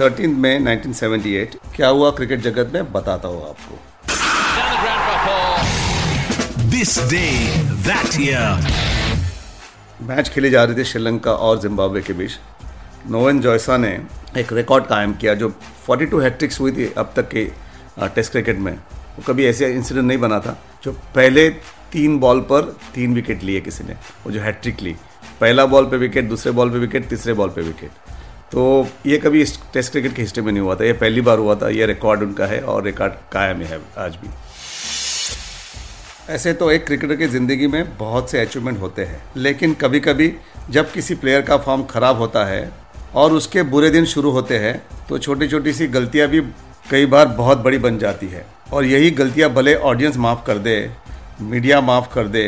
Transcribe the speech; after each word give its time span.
Thirteen 0.00 0.30
मई 0.40 0.58
1978 0.58 1.56
क्या 1.76 1.88
हुआ 1.88 2.10
cricket 2.10 2.40
जगत 2.40 2.70
में? 2.74 2.92
बताता 2.92 3.28
हूँ 3.28 3.48
आपको। 3.48 3.74
This 6.70 6.98
day 7.10 7.26
that 7.86 8.20
year 8.20 8.72
match 10.02 10.28
खेली 10.28 10.50
जा 10.50 10.64
रही 10.64 10.76
थी 10.76 10.84
श्रीलंका 10.84 11.32
और 11.32 11.60
जिम्बाब्वे 11.60 12.00
के 12.02 12.12
बीच। 12.12 12.32
नोवन 13.10 13.40
जॉयसा 13.40 13.76
ने 13.76 14.00
एक 14.38 14.52
रिकॉर्ड 14.52 14.86
कायम 14.86 15.12
किया 15.14 15.34
जो 15.34 15.48
42 15.88 16.22
हैट्रिक्स 16.22 16.60
हुई 16.60 16.72
थी 16.72 16.92
अब 16.98 17.12
तक 17.16 17.28
के 17.28 17.44
टेस्ट 18.14 18.32
क्रिकेट 18.32 18.58
में। 18.58 18.72
वो 18.72 19.22
कभी 19.26 19.46
ऐसे 19.46 19.72
इंसिडेंट 19.72 20.06
नहीं 20.06 20.18
बना 20.18 20.38
था 20.40 20.58
जो 20.84 20.92
पहले 21.14 21.48
तीन 21.92 22.18
बॉल 22.18 22.40
पर 22.50 22.76
तीन 22.94 23.14
विकेट 23.14 23.42
लिए 23.42 23.60
किसी 23.60 23.84
ने। 23.84 23.94
वो 24.24 24.32
जो 24.32 24.40
हैट्रिक 24.40 24.82
ली। 24.82 24.96
पहला 25.40 25.66
बॉल 25.66 25.84
पे 25.86 25.96
विकेट 25.96 26.24
दूसरे 26.28 26.52
बॉल 26.52 26.70
पे 26.70 26.78
विकेट 26.78 27.08
तीसरे 27.08 27.32
बॉल 27.32 27.48
पे 27.48 27.62
विकेट 27.62 27.90
तो 28.54 28.86
ये 29.06 29.16
कभी 29.18 29.40
इस 29.42 29.58
टेस्ट 29.72 29.90
क्रिकेट 29.92 30.12
की 30.14 30.22
हिस्ट्री 30.22 30.42
में 30.44 30.52
नहीं 30.52 30.62
हुआ 30.62 30.74
था। 30.74 30.84
ये 30.84 30.92
पहली 30.92 31.20
बार 31.20 31.38
हुआ 31.38 31.54
था। 31.54 31.68
ये 31.68 31.86
रिकॉर्ड 31.86 32.22
उनका 32.22 32.46
है 32.46 32.60
और 32.62 32.84
रिकॉर्ड 32.84 33.12
कायम 33.32 33.62
है 33.62 33.80
आज 33.98 34.16
भी। 34.16 34.28
ऐसे 36.32 36.52
तो 36.52 36.70
एक 36.70 36.86
क्रिकेटर 36.86 37.16
की 37.16 37.26
ज़िंदगी 37.26 37.66
में 37.66 37.96
बहुत 37.98 38.30
से 38.30 38.40
अचीवमेंट 38.40 38.80
होते 38.80 39.04
हैं। 39.04 39.20
लेकिन 39.36 39.74
कभी 39.74 40.00
कभी 40.00 40.32
जब 40.70 40.92
किसी 40.92 41.14
प्लेयर 41.14 41.42
का 41.42 41.56
फॉर्म 41.56 41.82
खराब 41.84 42.18
होता 42.18 42.44
है 42.44 42.70
और 43.14 43.32
उसके 43.32 43.62
बुरे 43.64 43.90
दिन 43.90 44.04
शुरू 44.04 44.30
होते 44.30 44.58
हैं 44.58 44.76
तो 45.08 45.18
छोटी 45.18 45.48
छोटी 45.48 45.72
सी 45.72 45.86
गलतियाँ 45.88 46.28
भी 46.28 46.40
कई 46.90 47.06
बार 47.06 47.26
बहुत 47.34 47.58
बड़ी 47.58 47.78
बन 47.78 47.98
जाती 47.98 48.28
है। 48.28 48.46
और 48.72 48.84
यही 48.84 49.10
गलतियाँ 49.12 49.50
भले 49.50 49.74
ऑडियंस 49.74 50.16
माफ़ 50.18 50.46
कर 50.46 50.58
दे 50.58 50.78
मीडिया 51.42 51.80
माफ़ 51.80 52.12
कर 52.14 52.28
दे, 52.28 52.46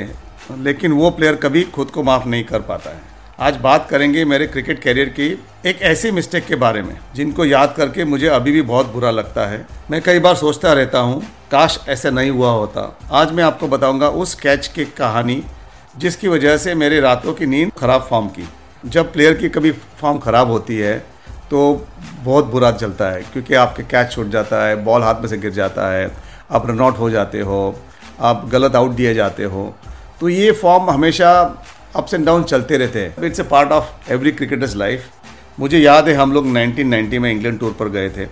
लेकिन 0.58 0.92
वो 0.92 1.10
प्लेयर 1.10 1.34
कभी 1.36 1.62
खुद 1.74 1.90
को 1.90 2.02
माफ़ 2.02 2.28
नहीं 2.28 2.44
कर 2.44 2.60
पाता 2.62 2.90
है। 2.90 3.15
आज 3.38 3.56
बात 3.56 3.88
करेंगे 3.88 4.24
मेरे 4.24 4.46
क्रिकेट 4.46 4.78
कैरियर 4.82 5.08
की 5.08 5.26
एक 5.66 5.80
ऐसी 5.82 6.10
मिस्टेक 6.10 6.44
के 6.46 6.56
बारे 6.56 6.82
में, 6.82 6.96
जिनको 7.14 7.44
याद 7.44 7.74
करके 7.76 8.04
मुझे 8.04 8.28
अभी 8.28 8.52
भी 8.52 8.62
बहुत 8.62 8.86
बुरा 8.92 9.10
लगता 9.10 9.44
है। 9.46 9.66
मैं 9.90 10.00
कई 10.02 10.18
बार 10.18 10.34
सोचता 10.34 10.72
रहता 10.72 10.98
हूँ, 10.98 11.20
काश 11.50 11.78
ऐसा 11.88 12.10
नहीं 12.10 12.30
हुआ 12.30 12.50
होता। 12.50 12.98
आज 13.12 13.32
मैं 13.32 13.44
आपको 13.44 13.68
बताऊँगा 13.68 14.08
उस 14.08 14.34
कैच 14.34 14.66
की 14.68 14.84
कहानी, 14.94 15.42
जिसकी 15.98 16.28
वजह 16.28 16.56
से 16.56 16.74
मेरे 16.74 17.00
रातों 17.00 17.34
की 17.34 17.46
नींद 17.46 17.72
खराब 17.78 18.06
फॉर्म 18.10 18.28
की। 18.28 18.48
जब 18.84 19.12
प्लेयर 19.12 19.34
की 19.34 19.48
कभी 19.48 19.72
फॉर्म 20.00 20.18
खराब 20.18 20.50
होती 20.50 20.78
है 20.78 20.98
तो 21.50 21.86
बहुत 22.14 22.44
बुरा 22.46 22.72
चलता 22.72 23.10
है, 23.10 23.22
क्योंकि 23.22 23.54
आपके 23.56 23.82
कैच 23.84 24.12
छूट 24.12 24.30
जाता 24.30 24.66
है, 24.66 24.82
बॉल 24.84 25.02
हाथ 25.02 25.20
में 25.20 25.28
से 25.28 25.38
गिर 25.38 25.52
जाता 25.52 25.92
है, 25.92 26.10
आप 26.50 26.70
रन 26.70 26.80
आउट 26.80 26.98
हो 26.98 27.10
जाते 27.10 27.40
हो, 27.40 27.74
आप 28.20 28.48
गलत 28.48 28.76
आउट 28.76 28.90
दिए 28.92 29.14
जाते 29.14 29.44
हो। 29.44 29.72
तो 30.20 30.28
ये 30.28 30.52
फॉर्म 30.54 30.90
हमेशा 30.90 31.32
अप्स 31.96 32.14
एंड 32.14 32.26
डाउन 32.26 32.42
चलते 32.44 32.76
रहते 32.76 33.00
हैं। 33.00 33.24
It's 33.24 33.40
a 33.40 33.42
part 33.50 33.72
of 33.72 34.12
every 34.12 34.32
cricketers 34.32 34.76
life 34.76 35.04
मुझे 35.60 35.78
याद 35.78 36.08
है, 36.08 36.14
हम 36.14 36.32
लोग 36.32 36.46
1990 36.46 37.18
में 37.18 37.30
इंग्लैंड 37.30 37.58
टूर 37.60 37.76
पर 37.78 37.88
गए 37.88 38.10
थे। 38.10 38.24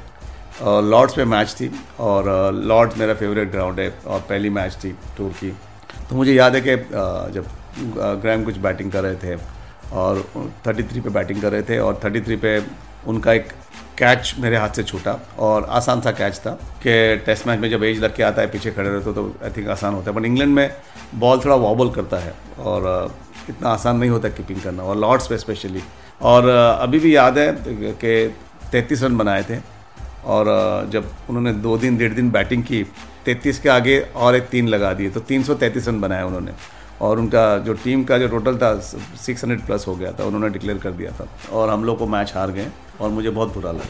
लॉर्ड्स 0.62 1.14
पे 1.14 1.24
मैच 1.24 1.54
थी 1.60 1.70
और 2.00 2.52
लॉर्ड्स 2.54 2.98
मेरा 2.98 3.14
फेवरेट 3.14 3.50
ग्राउंड 3.50 3.80
है 3.80 3.88
और 4.06 4.20
पहली 4.20 4.50
मैच 4.50 4.76
थी 4.84 4.92
टूर 5.16 5.30
की। 5.40 5.50
तो 6.10 6.16
मुझे 6.16 6.34
याद 6.34 6.54
है 6.54 6.60
कि 6.60 6.76
जब 7.34 7.46
ग्रैम 8.22 8.44
कुछ 8.44 8.56
बैटिंग 8.58 8.92
कर 8.92 9.02
रहे 9.02 9.14
थे 9.16 9.36
और 9.92 10.24
33 10.66 11.00
पे 11.00 11.10
बैटिंग 11.10 11.40
कर 11.42 11.52
रहे 11.52 11.62
थे 11.62 11.78
और 11.78 12.00
33 12.04 12.36
पे 12.36 12.58
उनका 13.06 13.32
एक 13.32 13.48
कैच 13.98 14.34
मेरे 14.38 14.56
हाथ 14.56 14.76
से 14.76 14.82
छूटा 14.82 15.18
और 15.38 15.64
आसान 15.70 16.00
सा 16.00 16.10
कैच 16.12 16.38
था 16.46 16.50
कि 16.82 17.16
टेस्ट 17.26 17.46
मैच 17.46 17.58
में 17.60 17.68
जब 17.70 17.84
एज 17.84 18.00
लग 18.00 18.14
के 18.16 18.22
आता 18.22 18.42
है, 18.42 18.48
पीछे 18.48 18.70
खड़े 18.70 18.88
रहते 18.88 19.04
हो 19.04 19.12
तो 19.12 19.34
आई 19.44 19.50
थिंक 19.56 19.68
आसान 19.68 19.94
होता 19.94 20.10
है। 20.10 20.16
बट 20.16 20.24
इंग्लैंड 20.26 20.54
में 20.54 20.70
बॉल 21.14 21.40
थोड़ा 21.44 21.56
वॉबल 21.56 21.90
करता 21.90 22.18
है 22.18 22.34
और 22.60 23.14
इतना 23.48 23.68
आसान 23.70 23.96
नहीं 23.96 24.10
होता 24.10 24.28
कीपिंग 24.30 24.60
करना, 24.60 24.82
और 24.82 24.96
लॉर्ड्स 24.96 25.26
पे 25.26 25.38
स्पेशली 25.38 25.82
और 26.22 26.48
अभी 26.48 26.98
भी 26.98 27.14
याद 27.16 27.38
है 27.38 27.52
कि 27.94 28.34
तैंतीस 28.72 29.02
रन 29.02 29.16
बनाए 29.16 29.42
थे, 29.42 29.58
और 30.26 30.46
जब 30.92 31.10
उन्होंने 31.28 31.52
दो 31.54 31.76
दिन, 31.78 31.96
डेढ़ 31.96 32.12
दिन 32.12 32.30
बैटिंग 32.30 32.62
की, 32.62 32.82
तैंतीस 33.24 33.58
के 33.58 33.68
आगे 33.68 33.98
और 34.16 34.36
एक 34.36 34.48
तीन 34.48 34.68
लगा 34.68 34.92
दिए 34.92 35.10
तो 35.10 35.20
तीन 35.22 35.42
सौ 35.42 35.54
तैंतीस 35.54 35.88
रन 35.88 36.00
बनाए 36.00 36.22
उन्होंने। 36.22 36.52
और 37.00 37.18
उनका 37.18 37.58
जो 37.58 37.72
टीम 37.74 38.04
का 38.04 38.18
जो 38.18 38.28
टोटल 38.28 38.56
था 38.56 38.74
सिक्स 38.80 39.44
हंड्रेड 39.44 39.64
प्लस 39.66 39.84
हो 39.88 39.94
गया 39.96 40.12
था, 40.12 40.24
उन्होंने 40.24 40.48
डिक्लेयर 40.48 40.78
कर 40.78 40.90
दिया 40.92 41.10
था। 41.10 41.26
और 41.52 41.70
हम 41.70 41.84
लोग 41.84 41.98
को 41.98 42.06
मैच 42.06 42.32
हार 42.36 42.50
गए, 42.50 42.66
और 43.00 43.10
मुझे 43.10 43.30
बहुत 43.30 43.54
बुरा 43.54 43.72
लगा। 43.72 43.88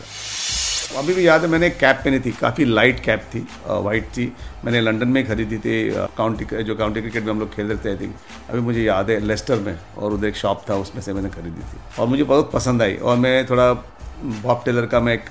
अभी 0.96 1.14
भी 1.14 1.26
याद 1.26 1.42
है, 1.42 1.48
मैंने 1.48 1.68
कैप 1.70 1.96
पहनी 1.96 2.18
थी, 2.20 2.30
काफ़ी 2.32 2.64
लाइट 2.64 3.00
कैप 3.04 3.22
थी 3.34 3.46
वाइट 3.66 4.04
थी 4.08 4.32
मैंने 4.64 4.80
लंदन 4.80 5.08
में 5.08 5.26
खरीदी 5.26 5.58
थी 5.58 5.74
काउंटी 6.16 6.62
जो 6.64 6.74
काउंटी 6.76 7.00
क्रिकेट 7.00 7.22
में 7.24 7.30
हम 7.30 7.40
लोग 7.40 7.54
खेल 7.54 7.66
रहे 7.68 7.96
थे 7.96 8.06
अभी 8.50 8.60
मुझे 8.60 8.82
याद 8.82 9.10
है 9.10 9.18
लेस्टर 9.22 9.58
में, 9.60 9.78
और 9.98 10.12
उधर 10.12 10.26
एक 10.26 10.36
शॉप 10.36 10.64
था, 10.70 10.74
उसमें 10.76 11.00
से 11.02 11.12
मैंने 11.12 11.28
खरीदी 11.30 11.60
थी। 11.62 11.78
और 12.00 12.06
मुझे 12.08 12.24
बहुत 12.24 12.50
पसंद 12.52 12.82
आई, 12.82 12.94
और 12.96 13.16
मैं 13.18 13.46
थोड़ा 13.46 13.72
बॉब 13.72 14.62
टेलर 14.64 14.86
का 14.86 15.00
मैं 15.00 15.14
एक 15.14 15.24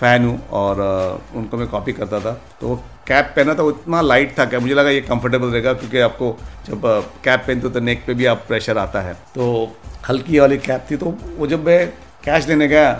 फ़ैन 0.00 0.24
हूँ, 0.24 0.40
और 0.50 0.80
उनको 1.36 1.56
मैं 1.56 1.66
कॉपी 1.68 1.92
करता 1.92 2.20
था। 2.20 2.32
तो 2.60 2.74
कैप 3.06 3.32
पहना 3.36 3.54
था, 3.54 3.62
वो 3.62 3.70
इतना 3.70 4.00
लाइट 4.00 4.38
था 4.38 4.44
क्या 4.46 4.60
मुझे 4.60 4.74
लगा 4.74 4.90
ये 4.90 5.00
कंफर्टेबल 5.02 5.48
रहेगा, 5.48 5.72
क्योंकि 5.74 5.98
आपको 6.00 6.36
जब 6.66 6.82
कैप 7.24 7.40
पहनते 7.40 7.66
हो 7.66 7.72
तो 7.72 7.80
नेक 7.80 8.04
पे 8.06 8.14
भी 8.14 8.26
आप 8.26 8.44
प्रेशर 8.48 8.78
आता 8.78 9.00
है। 9.02 9.14
तो 9.34 9.76
हल्की 10.08 10.38
वाली 10.38 10.58
कैप 10.60 10.86
थी 10.90 10.96
तो 10.96 11.14
वो 11.36 11.46
जब 11.46 11.66
मैं 11.66 11.86
कैश 12.24 12.48
लेने 12.48 12.68
गया 12.68 12.92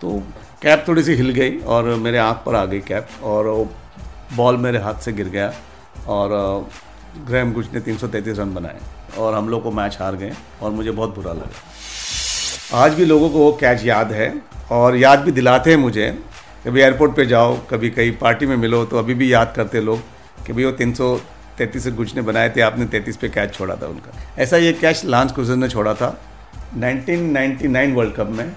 तो 0.00 0.22
कैप 0.62 0.84
थोड़ी 0.88 1.02
सी 1.02 1.14
हिल 1.14 1.30
गई 1.30 1.58
और 1.66 1.84
मेरे 1.96 2.18
आँख 2.18 2.42
पर 2.46 2.54
आ 2.54 2.64
गई 2.64 2.78
कैप 2.80 3.08
और 3.22 3.46
वो 3.46 3.64
बॉल 4.36 4.56
मेरे 4.56 4.78
हाथ 4.78 4.94
से 4.94 5.12
गिर 5.12 5.28
गया 5.28 5.52
और 6.06 6.30
ग्रैम 7.26 7.52
गुच 7.52 7.68
ने 7.74 7.80
333 7.80 8.38
रन 8.38 8.52
बनाए 8.54 8.80
और 9.18 9.34
हम 9.34 9.48
लोग 9.48 9.62
को 9.62 9.70
मैच 9.70 9.96
हार 10.00 10.16
गए 10.16 10.32
और 10.62 10.70
मुझे 10.70 10.90
बहुत 10.90 11.14
बुरा 11.14 11.32
लगा। 11.32 12.82
आज 12.82 12.94
भी 12.94 13.04
लोगों 13.04 13.30
को 13.30 13.38
वो 13.38 13.52
कैच 13.60 13.84
याद 13.84 14.12
है 14.12 14.32
और 14.70 14.96
याद 14.96 15.20
भी 15.20 15.32
दिलाते 15.32 15.70
हैं 15.70 15.76
मुझे 15.78 16.08
कभी 16.66 16.80
एयरपोर्ट 16.80 17.16
पे 17.16 17.26
जाओ, 17.26 17.58
कभी 17.70 17.90
कहीं 17.90 18.16
पार्टी 18.18 18.46
में 18.46 18.56
मिलो 18.56 18.84
तो 18.84 18.98
अभी 18.98 19.14
भी 19.14 19.32
याद 19.32 19.52
करते 19.56 19.80
लोग 19.80 19.98
कि 20.46 20.52
भाई 20.52 20.64
वो 20.64 20.72
तीन 20.72 20.94
सौ 20.94 21.14
तैंतीस 21.58 21.88
गुच 21.88 22.14
ने 22.16 22.22
बनाए 22.22 22.50
थे, 22.50 22.60
आपने 22.60 22.84
तैंतीस 22.86 23.16
पे 23.16 23.28
कैच 23.28 23.54
छोड़ा 23.54 23.76
था 23.76 23.86
उनका। 23.86 24.42
ऐसा 24.42 24.56
ये 24.56 24.72
कैच 24.72 25.04
लांस 25.04 25.32
क्रूजर 25.32 25.56
ने 25.56 25.68
छोड़ा 25.68 25.94
था। 25.94 26.18
1999 26.74 27.94
वर्ल्ड 27.94 28.14
कप 28.14 28.28
में 28.28 28.52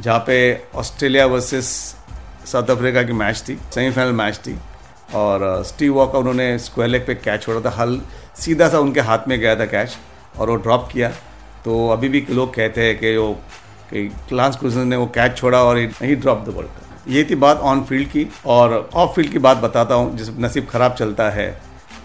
जहाँ 0.00 0.18
पे 0.26 0.36
ऑस्ट्रेलिया 0.74 1.26
वर्सेस 1.26 1.66
साउथ 2.46 2.70
अफ्रीका 2.70 3.02
की 3.02 3.12
मैच 3.14 3.42
थी, 3.48 3.58
सेमीफाइनल 3.74 4.12
मैच 4.12 4.36
थी। 4.36 4.58
और 5.14 5.62
स्टीव 5.66 5.94
वॉकर 5.94 6.18
उन्होंने 6.18 6.58
स्क्वायर 6.58 6.90
लेग 6.90 7.06
पे 7.06 7.14
कैच 7.16 7.42
छोड़ा 7.42 7.60
था। 7.60 7.74
हल 7.76 8.00
सीधा 8.36 8.68
सा 8.68 8.78
उनके 8.78 9.00
हाथ 9.00 9.28
में 9.28 9.38
गया 9.40 9.54
था 9.56 9.66
कैच 9.66 9.96
और 10.38 10.50
वो 10.50 10.56
ड्रॉप 10.58 10.88
किया। 10.92 11.08
तो 11.64 11.88
अभी 11.88 12.08
भी 12.08 12.26
लोग 12.30 12.54
कहते 12.54 12.84
हैं 12.84 12.98
कि 12.98 13.16
वो, 13.16 13.32
कि 13.90 14.08
क्लांस 14.28 14.56
क्रूजर 14.56 14.84
ने 14.84 14.96
वो 14.96 15.06
कैच 15.14 15.36
छोड़ा 15.36 15.62
और 15.64 15.78
ही 15.78 16.14
ड्रॉप 16.16 16.44
द 16.46 16.54
वर्ल्ड 16.56 16.82
ये 17.08 17.24
थी 17.24 17.34
बात 17.36 17.58
ऑन 17.60 17.82
फ़ील्ड 17.84 18.08
की 18.08 18.26
और 18.46 18.72
ऑफ़ 18.94 19.14
फ़ील्ड 19.14 19.32
की 19.32 19.38
बात 19.38 19.56
बताता 19.58 19.94
हूँ, 19.94 20.16
जिस 20.16 20.28
नसीब 20.30 20.66
ख़राब 20.66 20.94
चलता 20.94 21.28
है 21.30 21.50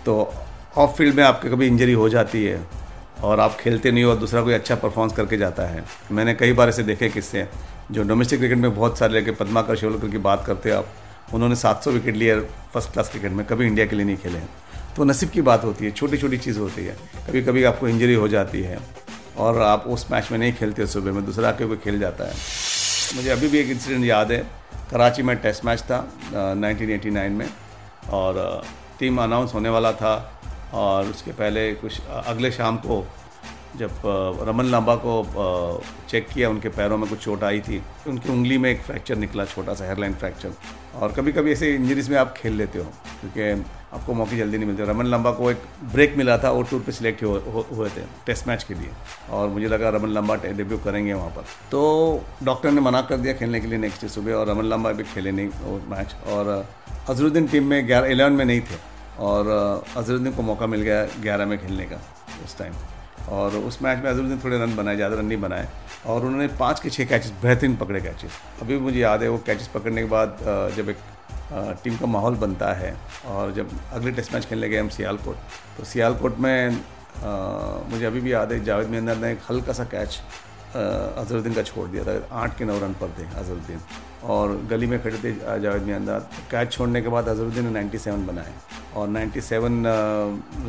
तो 0.06 0.34
ऑफ़ 0.78 0.96
फ़ील्ड 0.98 1.16
में 1.16 1.24
आपके 1.24 1.50
कभी 1.50 1.68
इंजरी 1.68 1.94
हो 1.94 2.10
जाती 2.10 2.44
है 2.46 2.60
और 3.24 3.40
आप 3.40 3.58
खेलते 3.60 3.92
नहीं 3.92 4.04
हो 4.04 4.12
और 4.12 4.18
दूसरा 4.18 4.42
कोई 4.42 4.54
अच्छा 4.54 4.76
परफॉर्मेंस 4.76 5.16
करके 5.18 5.38
जाता 5.38 5.64
है। 5.64 5.84
मैंने 6.12 6.34
कई 6.36 6.54
बार 6.54 6.70
ऐसे 6.70 6.84
देखे 6.84 7.10
किस्से। 7.10 7.48
जो 7.92 8.04
डोमेस्टिक 8.04 8.40
क्रिकेट 8.40 8.58
में 8.58 8.76
बहुत 8.76 8.98
सारे 8.98 9.14
लेके 9.14 9.32
पद्माकर 9.32 9.76
शिवलकर 9.76 10.10
की 10.10 10.18
बात 10.18 10.44
करते 10.46 10.70
हैं 10.70 10.78
आप, 10.78 10.88
उन्होंने 11.34 11.56
700 11.56 11.92
विकेट 11.92 12.16
लिए 12.16 12.40
फ़र्स्ट 12.74 12.92
क्लास 12.94 13.10
क्रिकेट 13.10 13.32
में, 13.32 13.46
कभी 13.46 13.66
इंडिया 13.66 13.86
के 13.86 13.96
लिए 13.96 14.06
नहीं 14.06 14.18
खेले 14.18 14.38
हैं। 14.38 14.50
तो 14.96 15.04
नसीब 15.04 15.30
की 15.30 15.42
बात 15.42 15.64
होती 15.64 15.86
है 15.86 15.92
छोटी 15.92 16.18
छोटी 16.18 16.38
चीज़ 16.38 16.60
होती 16.60 16.86
है। 16.86 16.96
कभी 17.28 17.42
कभी 17.42 17.64
आपको 17.64 17.88
इंजरी 17.88 18.14
हो 18.14 18.28
जाती 18.28 18.62
है 18.62 18.80
और 19.38 19.62
आप 19.62 19.84
उस 19.88 20.06
मैच 20.12 20.32
में 20.32 20.38
नहीं 20.40 20.54
खेलते 20.54 20.88
सुबह 20.88 21.12
में, 21.12 21.26
दूसरा 21.26 21.50
आके 21.50 21.66
कोई 21.68 21.78
खेल 21.78 22.00
जाता 22.00 22.26
है। 22.26 22.34
मुझे 23.16 23.30
अभी 23.30 23.48
भी 23.48 23.58
एक 23.58 23.68
इंसिडेंट 23.68 24.06
याद 24.06 24.32
है, 24.32 24.40
कराची 24.92 25.24
में 25.24 25.36
टेस्ट 25.38 25.66
मैच 25.66 25.82
था 25.82 26.00
1989 26.34 27.32
में 27.32 27.50
और 28.10 28.64
टीम 29.00 29.22
अनाउंस 29.22 29.54
होने 29.54 29.70
वाला 29.70 29.92
था 29.92 30.42
और 30.74 31.06
उसके 31.06 31.32
पहले 31.32 31.72
कुछ 31.74 32.02
अगले 32.26 32.52
शाम 32.52 32.78
को 32.78 33.06
जब 33.78 34.02
रमन 34.48 34.66
लांबा 34.66 34.96
को 34.96 35.82
चेक 36.10 36.28
किया, 36.30 36.50
उनके 36.50 36.70
पैरों 36.72 36.98
में 36.98 37.10
कुछ 37.10 37.20
चोट 37.20 37.44
आई 37.44 37.60
थी 37.62 37.82
उनकी 38.08 38.30
उंगली 38.30 38.58
में 38.58 38.70
एक 38.70 38.82
फ्रैक्चर 38.82 39.16
निकला, 39.18 39.46
छोटा 39.46 39.74
सा 39.74 39.86
हेयरलाइन 39.86 40.14
फ्रैक्चर 40.14 40.54
और 40.96 41.12
कभी 41.14 41.32
कभी 41.32 41.52
ऐसे 41.52 41.74
इंजरीज 41.76 42.10
में 42.10 42.18
आप 42.18 42.34
खेल 42.38 42.54
लेते 42.54 42.80
हो, 42.80 42.86
क्योंकि 43.22 43.64
आपको 43.94 44.14
मौके 44.14 44.38
जल्दी 44.38 44.58
नहीं 44.58 44.68
मिलते। 44.68 44.86
रमन 44.86 45.06
लंबा 45.06 45.32
को 45.32 45.52
एक 45.52 45.62
ब्रेक 45.94 46.18
मिला 46.18 46.38
था, 46.38 46.52
और 46.52 46.66
टूर 46.66 46.82
पे 46.82 46.92
सिलेक्ट 46.92 47.24
हुए 47.24 47.90
थे 47.90 48.02
टेस्ट 48.26 48.48
मैच 48.48 48.64
के 48.64 48.74
लिए। 48.74 48.90
और 49.32 49.48
मुझे 49.50 49.68
लगा 49.68 49.90
रमन 49.90 50.10
लंबा 50.10 50.36
डेब्यू 50.38 50.78
करेंगे 50.78 51.14
वहाँ 51.14 51.30
पर। 51.30 51.46
तो 51.72 51.80
डॉक्टर 52.44 52.72
ने 52.72 52.82
मना 52.82 53.02
कर 53.02 53.18
दिया 53.18 53.34
खेलने 53.34 53.60
के 53.60 53.68
लिए 53.68 53.78
नेक्स्ट 53.80 54.02
डे 54.02 54.10
सुबह, 54.10 54.34
और 54.34 54.50
रमन 54.50 54.66
लंबा 54.66 54.92
भी 54.92 55.04
खेले 55.06 55.32
नहीं, 55.32 55.48
वो 55.48 55.82
मैच 55.90 56.16
और 56.28 56.66
अजरुद्दीन 57.10 57.48
टीम 57.48 57.66
में 57.66 57.86
ग्यारह 57.88 58.12
एलेवन 58.12 58.34
में 58.34 58.46
नहीं 58.46 58.62
थे। 58.62 58.88
और 59.20 59.48
अजरुद्दीन 59.98 60.34
को 60.34 60.42
मौका 60.44 60.68
मिल 60.68 60.82
गया 60.82 61.04
ग्यारह 61.22 61.46
में 61.46 61.58
खेलने 61.60 61.86
का, 61.86 62.02
उस 62.46 62.58
टाइम 62.58 62.74
और 63.30 63.56
उस 63.58 63.82
मैच 63.82 64.04
में 64.04 64.10
अजरुद्दीन 64.12 64.40
थोड़े 64.44 64.58
रन 64.60 64.76
बनाए 64.76 64.96
ज़्यादा 64.96 65.16
रन 65.16 65.26
नहीं 65.26 65.42
बनाए। 65.42 65.68
और 66.06 66.26
उन्होंने 66.26 66.48
पाँच 66.60 66.80
के 66.80 66.90
छः 66.90 67.06
कैचेस 67.06 67.34
बेहतरीन 67.44 67.76
पकड़े 67.78 68.02
कैचेस 68.02 68.32
अभी 68.62 68.74
भी 68.74 68.80
मुझे 68.82 69.00
याद 69.00 69.24
है 69.24 69.30
वो 69.30 69.38
कैचेस 69.46 69.68
पकड़ने 69.74 70.02
के 70.02 70.08
बाद 70.10 70.38
जब 70.78 70.90
एक 70.90 70.98
टीम 71.84 71.98
का 71.98 72.06
माहौल 72.08 72.36
बनता 72.38 72.74
है 72.74 72.96
और 73.28 73.52
जब 73.54 73.70
अगले 73.94 74.12
टेस्ट 74.12 74.34
मैच 74.34 74.46
खेलने 74.46 74.70
गए 74.70 74.78
हम 74.78 74.90
सियालकोट 74.90 75.38
तो 75.78 75.84
सियालकोट 75.86 76.38
में 76.40 76.70
आ, 76.70 77.32
मुझे 77.92 78.06
अभी 78.06 78.20
भी 78.22 78.34
याद 78.34 78.52
है 78.52 78.64
जावेद 78.66 78.88
मेहंदर 78.90 79.18
ने 79.18 79.32
एक 79.32 79.40
हल्का 79.50 79.74
सा 79.74 79.84
कैच 79.94 80.20
अजहरुद्दीन 80.76 81.54
का 81.54 81.62
छोड़ 81.64 81.88
दिया 81.90 82.04
था। 82.04 82.14
आठ 82.42 82.58
के 82.58 82.66
नौ 82.66 82.78
रन 82.80 82.94
पर 83.02 83.14
थे 83.18 83.26
अजरुद्दीन। 83.40 83.80
और 84.24 84.56
गली 84.70 84.88
में 84.88 85.02
खड़े 85.04 85.18
थे 85.18 85.32
जावेद 85.62 85.84
मेहंदर 85.84 86.20
कैच 86.52 86.72
छोड़ने 86.72 87.02
के 87.02 87.10
बाद 87.10 87.28
अजरुद्दीन 87.30 87.68
ने 87.68 87.72
97 87.74 88.26
बनाए। 88.28 88.54
और 88.96 89.08
97 89.10 89.84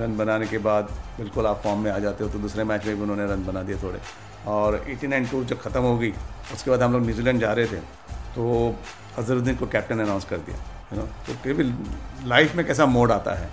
रन 0.01 0.17
बनाने 0.17 0.47
के 0.47 0.59
बाद 0.61 0.91
बिल्कुल 1.19 1.47
आप 1.47 1.61
फॉर्म 1.65 1.81
में 1.81 1.91
आ 1.91 1.99
जाते 1.99 2.25
हो 2.25 2.31
तो 2.31 2.39
दूसरे 2.39 2.65
मैच 2.65 2.87
में 2.87 2.95
भी 2.97 3.03
उन्होंने 3.03 3.27
रन 3.33 3.45
बना 3.47 3.63
दिए 3.63 3.77
थोड़े। 3.83 4.01
और 4.49 4.77
89 4.89 5.31
टूर 5.31 5.45
जब 5.45 5.61
ख़त्म 5.61 5.81
हो 5.83 5.97
गई, 5.99 6.11
उसके 6.55 6.71
बाद 6.71 6.83
हम 6.83 6.93
लोग 6.93 7.03
न्यूजीलैंड 7.03 7.41
जा 7.41 7.53
रहे 7.53 7.67
थे 7.67 7.81
तो 8.35 8.75
अजहरुद्दीन 9.19 9.57
को 9.57 9.67
कैप्टन 9.67 10.01
अनाउंस 10.01 10.25
कर 10.25 10.39
दिया 10.39 10.57
यू 10.93 11.01
नो 11.01 11.07
तो 11.27 11.35
फिर 11.43 11.55
भी 11.55 11.65
लाइफ 12.29 12.55
में 12.57 12.67
कैसा 12.67 12.87
मोड 12.87 13.13
आता 13.13 13.35
है। 13.35 13.49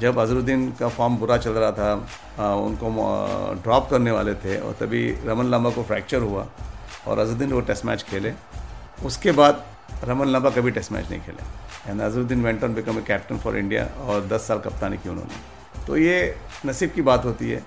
जब 0.00 0.18
अजहरुद्दीन 0.18 0.70
का 0.78 0.88
फॉर्म 0.90 1.16
बुरा 1.16 1.36
चल 1.38 1.52
रहा 1.52 1.70
था 1.72 2.54
उनको 2.56 2.86
ड्रॉप 3.62 3.88
करने 3.90 4.10
वाले 4.10 4.34
थे, 4.34 4.58
और 4.58 4.72
तभी 4.80 5.10
रमन 5.26 5.50
लांबा 5.50 5.70
को 5.70 5.82
फ्रैक्चर 5.82 6.22
हुआ, 6.22 6.46
और 7.08 7.18
अजरुद्दीन 7.18 7.52
वो 7.52 7.60
टेस्ट 7.62 7.84
मैच 7.84 8.02
खेले। 8.02 8.32
उसके 9.04 9.32
बाद 9.32 9.64
रमन 10.04 10.28
लांबा 10.28 10.50
कभी 10.50 10.70
टेस्ट 10.70 10.92
मैच 10.92 11.10
नहीं 11.10 11.20
खेले। 11.20 11.90
And 11.90 12.00
Azharuddin 12.00 12.42
went 12.42 12.64
on 12.64 12.74
become 12.74 12.98
a 12.98 13.02
captain 13.02 13.38
for 13.38 13.56
India 13.58 13.84
और 14.04 14.26
10 14.28 14.46
साल 14.48 14.58
कप्तानी 14.58 14.96
की 14.96 15.08
उन्होंने। 15.08 15.86
तो 15.86 15.96
ये 15.96 16.16
नसीब 16.66 16.90
की 16.90 17.02
बात 17.02 17.24
होती 17.24 17.50
है 17.50 17.62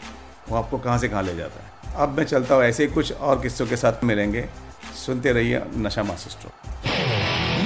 वो 0.50 0.58
आपको 0.58 0.78
कहाँ 0.78 0.98
से 0.98 1.10
कहाँ 1.10 1.24
ले 1.24 1.36
जाता 1.36 1.64
है। 1.64 1.94
अब 1.98 2.18
मैं 2.18 2.26
चलता 2.26 2.56
हूँ 2.56 2.64
ऐसे 2.64 2.84
ही 2.84 2.90
कुछ 2.90 3.12
और 3.12 3.42
किस्सों 3.42 3.68
के 3.68 3.78
साथ 3.78 4.04
मिलेंगे। 4.04 4.46
सुनते 5.06 5.32
रहिए 5.32 5.62
Nasha 5.78 6.04
master 6.04 6.32
stroke. 6.32 6.54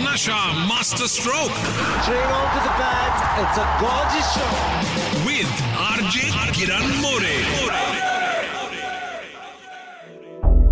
Nasha 0.07 0.37
master 0.65 1.07
stroke. 1.07 1.51
With 5.27 5.53
RJ 5.79 6.29
Kiran 6.51 6.87
More. 7.01 7.37